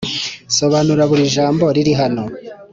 sobanura 0.57 1.01
buri 1.09 1.23
jambo 1.35 1.65
riri 1.75 1.93
hano 2.01 2.23